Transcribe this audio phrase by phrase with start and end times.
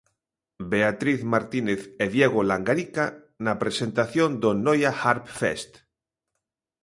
[0.71, 3.05] Beatriz Martínez e Diego Langarica
[3.45, 5.71] na presentación do Noia Harp Fest.